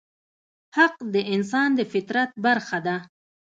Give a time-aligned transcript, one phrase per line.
[0.77, 2.95] حق د انسان د فطرت برخه ده.